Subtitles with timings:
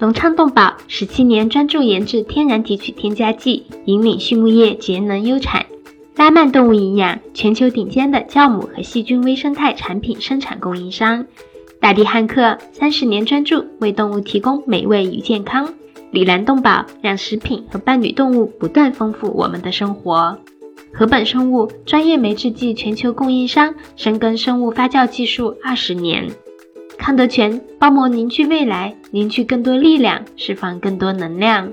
[0.00, 5.66] 隆昌动宝十七年专注研制天然提取添加剂，引领畜牧业节能优产。
[6.16, 11.26] 拉曼动物营养全球顶尖的酵母和细菌微生态产品生产供应商。
[11.80, 15.74] 大地汉克三十年专注为动物提供美味与健康。
[16.12, 20.38] 里兰动宝让食品和伴侣动物不断丰富我们的生活。
[20.94, 26.30] 禾本生物专业酶制剂全球供应商，深耕生物发酵技术二十年。
[27.00, 31.72] 康德全包膜凝聚未来，凝聚更多力量，释放更多能量。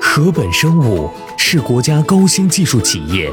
[0.00, 3.28] 禾本生物是国家高新技术企业。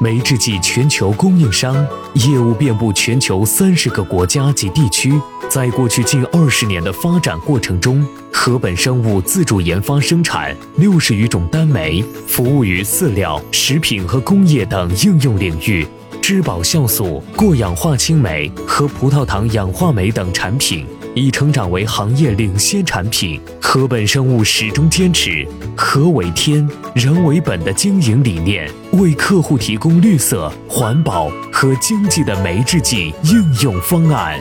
[0.00, 1.74] 酶制剂全球供应商，
[2.14, 5.12] 业务遍布全球三十个国家及地区。
[5.50, 15.84] 在过去近二十年的发展过程中，禾本生物自主研发生产六十余种单酶，服务于饲料、食品和工业等应用领域。
[16.22, 20.86] 质保酵素、过氧化氢酶和葡萄糖氧化酶等产品。
[21.18, 23.40] 已成长为行业领先产品。
[23.60, 34.38] 禾本生物始终坚持“禾为天，人为本”的经营理念，为客户提供绿色、环保和经济的酶制剂应用方案。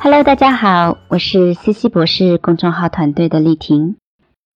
[0.00, 3.96] Hello，大家好，我是西西博士公众号团队的丽婷。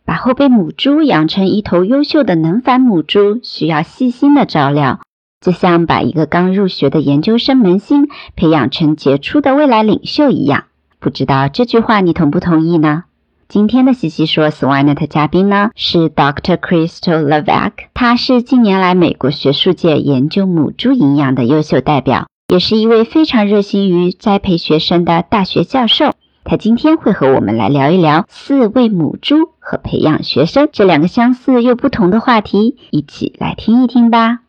[0.05, 5.01] 把后备母猪养成一头优秀的能繁母猪，需要细心的照料。
[5.41, 10.65] 就像把一个刚入学的研究生萌新培养成杰出的未来领袖一样，
[10.99, 13.05] 不知道这句话你同不同意呢？
[13.49, 16.57] 今天的西西说 Swinet 嘉宾呢是 Dr.
[16.57, 26.13] Crystal Levesque，他是近年来美国学术界研究母猪营养的优秀代表，也是一位非常热心于栽培学生的大学教授。
[26.45, 34.41] 他今天会和我们来聊一聊饲喂母猪和培养学生这两个相似又不同的话题，一起来听一听吧。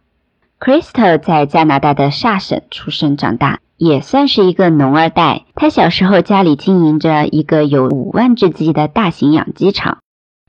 [0.59, 5.45] Crystal 在加拿大的萨省出生长大，也算是一个农二代。
[5.55, 9.99] 他小时候家里经营着一个有五万只鸡的大型养鸡场。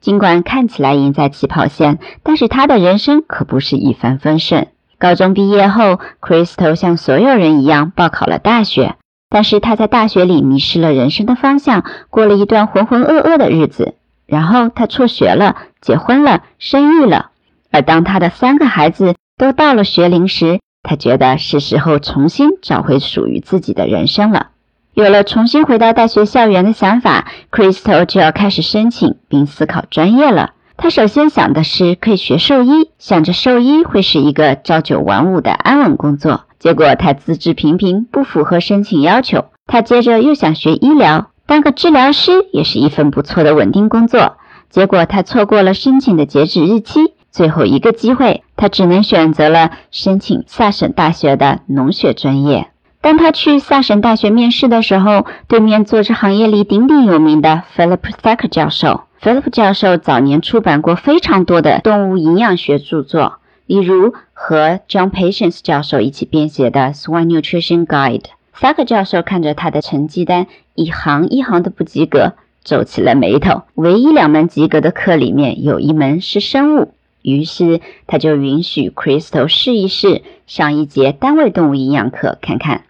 [0.00, 4.66] 尽管看起来赢在起跑线，但是他的人生可不是一帆风顺。
[4.98, 8.96] 高中毕业后，Crystal 像所有人一样报考了大学，
[9.28, 13.94] 但是他在大学里迷失了人生的方向，过了一段浑浑噩噩的日子。
[14.26, 17.30] 然后他辍学了，结婚了，生育了。
[17.70, 24.48] 而当他的三个孩子，都到了学龄时，他觉得是时候重新找回属于自己的人生了。
[24.92, 30.50] 有了重新回到大学校园的想法，Crystal 就要开始申请并思考专业了。
[30.76, 36.42] 他首先想的是可以学兽医，想着兽医会是一个朝九晚五的安稳工作。
[36.58, 39.46] 结果他资质平平，不符合申请要求。
[39.66, 44.36] 他接着又想学医疗，当个治疗师也是一份不错的稳定工作。
[44.68, 47.14] 结果他错过了申请的截止日期。
[47.30, 52.68] 最后一个机会，他只能选择了申请萨省大学的农学专业。
[53.00, 59.02] 当他去萨省大学面试的时候，对面坐着行业里鼎鼎有名的 Philip Thacker 教授。
[59.22, 63.34] Philip 教授早年出版过非常多的动物营养学著作，
[63.66, 68.24] 例如和 John Patience 教授一起编写的 Swine Nutrition Guide。
[68.58, 72.32] Thacker 教授看着他的成绩单，一行一行的不及格，
[72.64, 73.62] 皱起了眉头。
[73.74, 76.92] 唯一两门及格的课里面有一门是生物。
[77.22, 82.84] 于是他就允许 Crystal 试一试上一节单位动物营养课看看。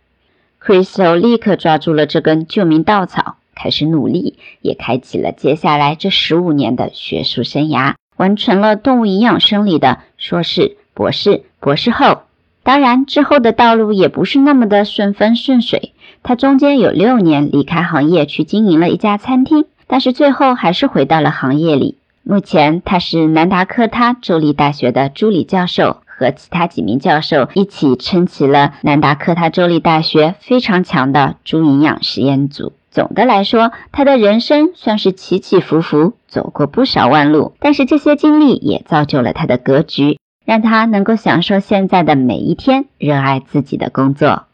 [0.62, 12.22] Crystal 立刻抓住了这根救命稻草，开始努力，也开启了接下来这十五年的学术生涯，完成了动物营养生理的硕士、博士、博士后。
[12.62, 15.92] 当然，之后的道路也不是那么的顺风顺水。
[16.22, 21.96] 他中间有六年离开行业去经营了一家餐厅，但是最后还是回到了行业里。
[22.22, 32.72] 目前，他是南达科他州立大学的助理教授，和其他几名教授一起撑起了南达科他州立大学非常强的猪营养实验组。
[32.90, 44.44] 总的来说，他的人生算是起起伏伏，走过不少弯路，但是这些经历也造就了他的格局，让他能够享受现在的每一天，热爱自己的工作。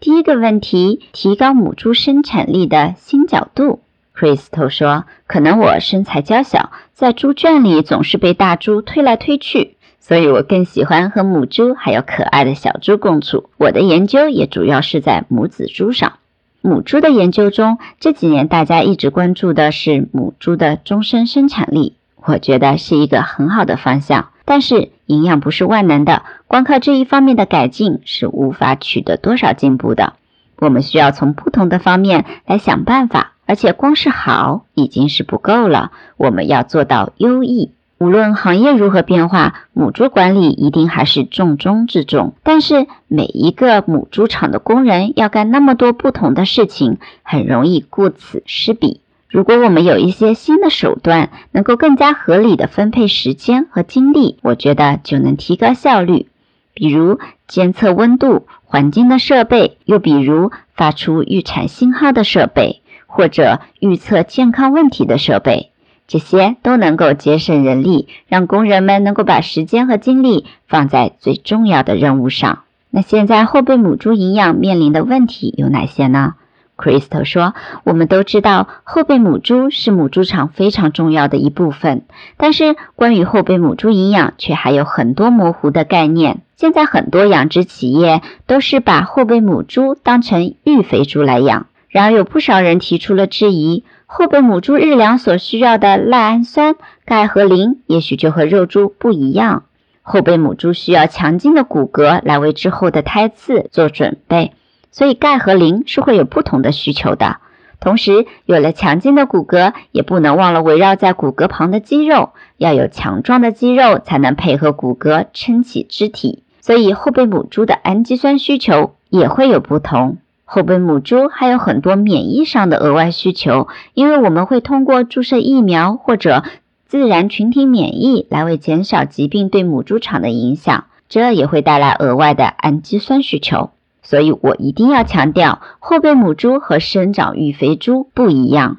[0.00, 3.80] 第一个问题，提高母猪生产力的新角度。
[4.16, 6.70] Crystal 说：“可能我身材娇小，
[7.02, 13.50] 在猪圈里总是被大猪推来推去，所以我更喜欢和母猪还有可爱的小猪共处。
[13.56, 16.12] 我的研究也主要是在母子猪上。
[16.60, 24.28] 母猪的研究中，这几年大家一直关注的是母猪的终身生产力，我觉得是一个很好的方向。
[24.44, 30.12] 但是营养不是万能的，光靠这一方面的改进是无法取得多少进步的。
[30.62, 37.72] 我们需要从不同的方面来想办法，而且光是好已经是不够了，我们要做到优异。
[37.98, 42.34] 无论行业如何变化，母猪管理一定还是重中之重。
[42.44, 49.00] 但是每一个母猪场的工人要干那么多不同的事情，很容易顾此失彼。
[49.28, 56.28] 如果我们有一些新的手段，能够更加合理的分配时间和精力，我觉得就能提高效率。
[56.74, 57.18] 比如
[57.52, 65.68] 监测温度环境的设备，又比如发出预产信号的设备，或者预测健康问题的设备。
[66.08, 72.60] 这些都能够节省人力，让工人们能够把时间和精力放在最重要的任务上。
[72.88, 76.36] 那现在后备母猪营养面临的问题有哪些呢
[76.82, 82.02] ？Crystal 说：“我们都知道后备母猪是母猪场非常重要的一部分，
[82.36, 86.40] 但是关于后备母猪营养却还有很多模糊的概念。
[86.56, 93.84] 现在很多养殖企业都是把后备母猪当成育肥猪来养，然而有不少人提出了质疑。”
[94.14, 96.74] 后备母猪日粮所需要的赖氨酸、
[97.06, 99.62] 钙和磷，也许就和肉猪不一样。
[100.02, 104.52] 后备母猪需要强劲的骨骼来为之后的胎次做准备，
[104.92, 107.38] 所以钙和磷是会有不同的需求的。
[107.80, 116.44] 同时，有了强劲的骨骼，也不能忘了围绕在骨骼旁的肌肉，要有强壮的肌肉才能配合骨骼撑起肢体。
[116.60, 120.18] 所以，后备母猪的氨基酸需求也会有不同。
[120.44, 126.44] 后备母猪还有很多免疫上的额外需求，因为我们会通过注射疫苗或者
[126.86, 133.70] 自然群体免疫来为减少疾病对母猪场的影响，这也会带来额外的氨基酸需求。
[134.12, 138.76] 所以我一定要强调，后备母猪和生长育肥猪不一样。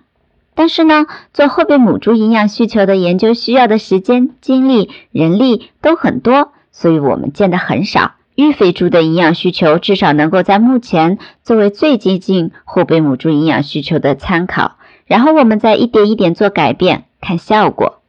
[0.54, 8.12] 但是呢，做后备母猪营养需求的研究需要的时间、精力、人力都很多，所以我们见的很少。
[8.36, 14.76] 育肥猪的营养需求至少能够在目前作为最接近后备母猪营养需求的参考，
[15.08, 18.02] 然后我们再一点一点做改变，看效果。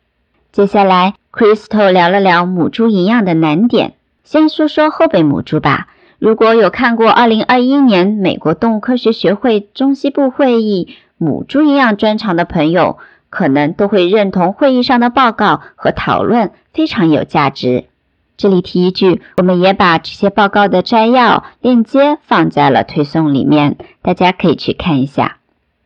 [0.52, 3.94] 接下来，Crystal 聊了聊母猪营养的难点，
[4.24, 5.88] 先说说后备母猪吧。
[6.24, 10.88] 如果有看过2021年美国动物科学学会中西部会议
[11.18, 12.96] 母猪营养专场的朋友，
[13.28, 17.84] 可能都会认同会议上的报告和讨论非常有价值。
[18.38, 25.36] 这里提一句，我们也把这些报告的摘要链接放在了推送里面，大家可以去看一下。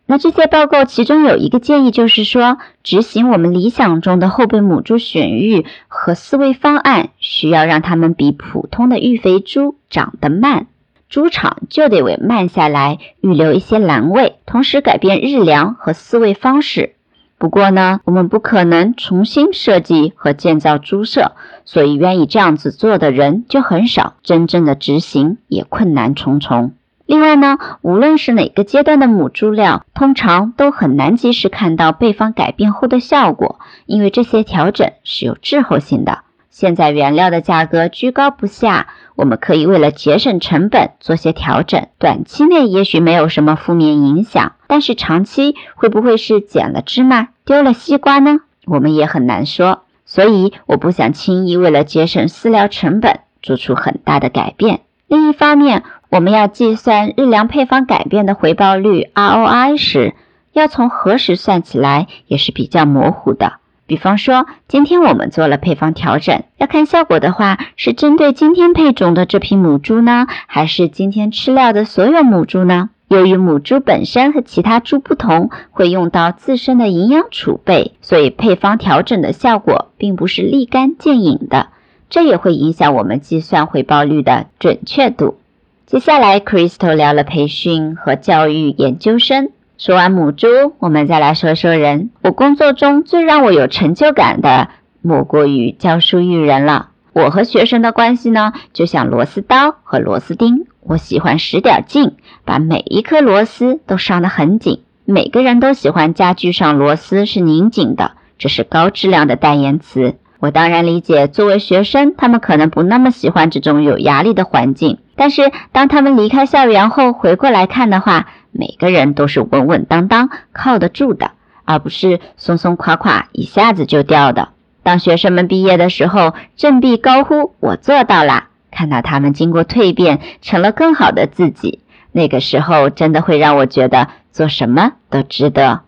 [0.07, 10.67] 那这些报告其中有一个建议，就是说执行我们理想中的后备母猪选育和饲喂方案，需要让它们比普通的育肥猪长得慢，
[11.09, 16.95] 猪场就得为慢下来预留一些栏位，同时改变日粮和饲喂方式。
[17.39, 21.33] 不过呢，我们不可能重新设计和建造猪舍，
[21.65, 26.73] 所以愿意这样子做的人就很少，真正的执行也困难重重。
[27.07, 36.19] 另外呢，无论是哪个阶段的母猪料，通常都很难及时看到配方改变后的效果，因为这些调整是有滞后性的。
[36.61, 44.55] 现在原料的价格居高不下，我们可以为了节省成本做些调整，短期内也许没有什么负面影响。
[44.67, 48.41] 但是长期会不会是捡了芝麻丢了西瓜呢？
[48.67, 49.85] 我们也很难说。
[50.05, 54.81] 所以我不想轻易为了节省饲料成本做出很大的改变。
[55.07, 60.17] 另一方面，我们要计算日粮配方改变的回报率 ROI 时，
[60.53, 63.59] 要从何时算起来也是比较模糊的。
[63.89, 72.91] 比方说，今天我们做了配方调整，要看效果的话，是针对今天配种的这批母猪呢，还是今天吃料的所有母猪呢？
[73.09, 81.69] 由于母猪本身和其他猪不同，会用到自身的营养储备，所以配方调整的效果并不是立竿见影的。
[82.11, 85.39] 这也会影响我们计算回报率的准确度。
[85.87, 89.49] 接下来，Crystal 聊了培训和教育研究生。
[89.79, 90.49] 说完母猪，
[90.81, 92.11] 我们再来说说人。
[92.21, 94.71] 我工作中最让我有成就感的，
[95.03, 96.89] 莫过于教书育人了。
[97.13, 100.67] 我和学生的关系呢，就像螺丝刀和螺丝钉。
[100.81, 104.83] 我喜欢使点劲，把每一颗螺丝都上得很紧。
[105.05, 110.17] 每个人都喜欢家具上螺丝是拧紧的，这是高质量的代言词。
[110.41, 114.99] 我当然理解，作为学生，他们可能不那么喜欢这种有压力的环境。
[115.15, 121.33] 但是当他们离开校园后回过来看的话，每个人都是稳稳当当、靠得住的，
[121.65, 124.49] 而不是松松垮垮一下子就掉的。
[124.83, 131.81] 当学生们毕业的时候，振臂高呼“我做到了”，看到他们经过蜕变，成了更好的自己，
[132.13, 135.83] 那个时候真的会让我觉得做什么都值得。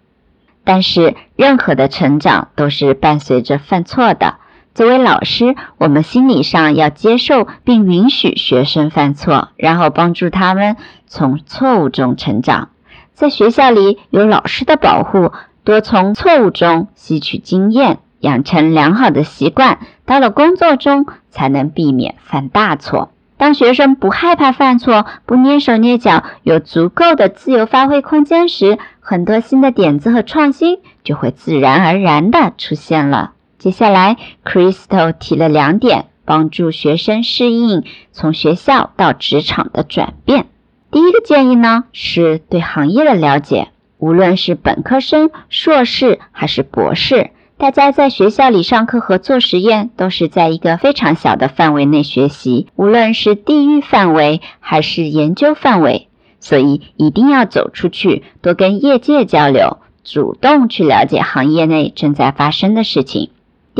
[0.64, 4.36] 但是，任何的成长都是伴随着犯错的。
[4.72, 12.68] 作为老师，我们心理上要接受并允许学生犯错，然后帮助他们从错误中成长。
[13.12, 15.32] 在学校里有老师的保护，
[15.64, 19.78] 多从错误中吸取经验，养成良好的习惯。
[20.06, 23.10] 到了工作中，才能避免犯大错。
[23.36, 33.32] 当学生不害怕犯错，不蹑手蹑脚，有足够的自由发挥空间时，很多新的点子和创新就会自然而然地出现了。
[33.60, 40.46] 接下来，Crystal 提了两点，帮助学生适应从学校到职场的转变。
[40.90, 43.68] 第一个建议呢，是对行业的了解。
[43.98, 56.08] 无论是本科生、硕士还是博士，大家在学校里上课和做实验，都是在一个非常小的范围内学习，无论是地域范围还是研究范围。
[56.38, 63.28] 所以一定要走出去，多跟业界交流，主动去了解行业内正在发生的事情。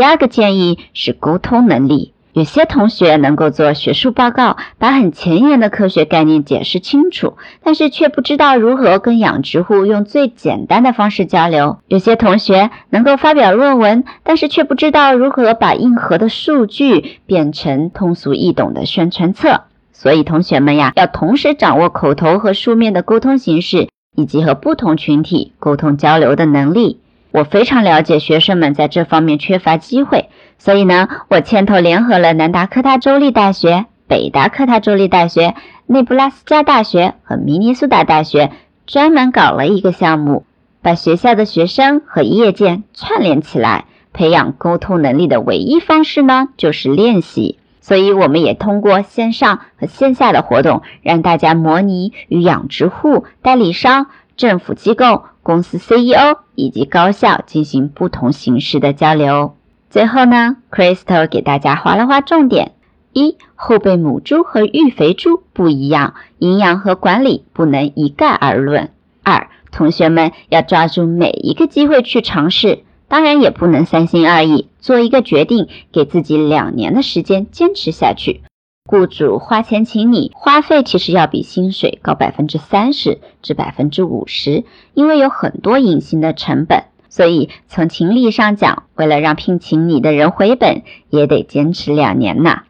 [0.00, 2.14] 第二个建议是沟通能力。
[2.32, 11.80] 有些同学能够做学术报告，把很前沿的科学概念解释清楚，但是却不知道如何跟养殖户用最简单的方式交流。
[11.86, 19.64] 有些同学能够发表论文，但是却不知道如何把硬核的数据变成通俗易懂的宣传册。
[19.92, 27.00] 所以，同学们呀，要同时掌握口头和书面的沟通形式，以及和不同群体沟通交流的能力。
[27.32, 35.54] 我非常了解学生们在这方面缺乏机会，所以呢，我牵头联合了南达科他州立大学、北达科他州立大学、
[35.86, 38.50] 内布拉斯加大学和明尼苏达大学，
[38.86, 40.44] 专门搞了一个项目，
[40.82, 43.84] 把学校的学生和业界串联起来。
[44.12, 47.58] 培养沟通能力的唯一方式呢，就是练习。
[47.80, 55.22] 所以，我们也通过线上和线下的活动，让大家模拟与养殖户、代理商、政府机构。
[55.42, 59.56] 公司 CEO 以及高校进行不同形式的交流。
[59.88, 62.72] 最后呢，Crystal 给大家划了划重点：
[63.12, 68.88] 一、后备母猪和育肥猪不一样，营养和管理不能一概而论；
[69.24, 78.42] 二、同学们要抓住每一个机会去尝试，当然也不能三心二意，做一个决定，给自己两年的时间坚持下去。
[78.90, 86.86] 雇主花钱请你，花费其实要比薪水高百分之三十至百分之五十，因为有很多隐形的成本。
[87.08, 92.62] 所以从情理上讲，为了让聘请你的人回本，也得坚持两年呢。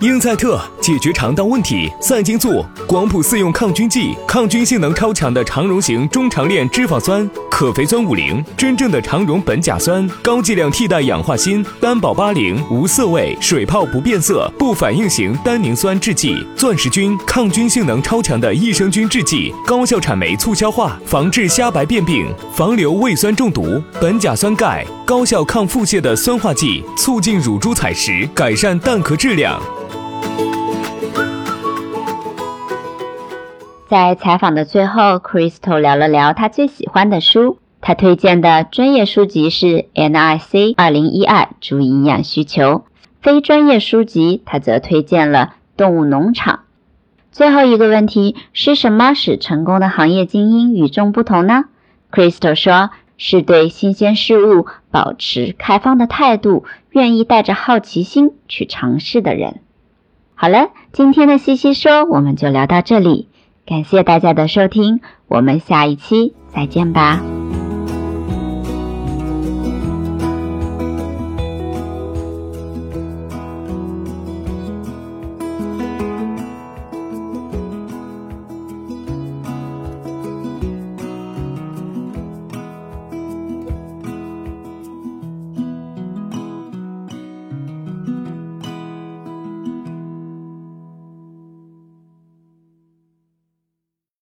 [0.00, 29.58] 英赛特解决肠道问题，赛金素广谱四用抗菌剂，抗菌性能超强的肠溶型中长链脂肪酸，可肥酸五零，真正的肠溶苯甲酸，高剂量替代氧化锌，单保八零，无色味，水泡不变色，不反应型单宁酸制剂，钻石菌抗菌性能超强的益生菌制剂，高效产酶促消化，防治虾白变病，防流胃酸中毒，苯甲酸钙，高效抗腹泻的酸化剂，促进乳猪采食，改善蛋壳质量。
[33.88, 37.58] 在采访的最后，Crystal 聊了聊他最喜欢的书。
[37.80, 42.84] 他推荐的专业书籍是 NIC 二零一二猪营养需求，
[43.20, 46.64] 非专业书籍他则推荐了动物农场。
[47.30, 51.66] 最后一个问题是什么使成功的行业精英与众不同呢
[52.10, 59.60] ？Crystal 说，是对新鲜事物保持开放的态度，愿意带着好奇心去尝试的人。
[60.34, 63.28] 好了，今天的西西说我们就聊到这里。
[63.66, 67.20] 感谢大家的收听，我们下一期再见吧。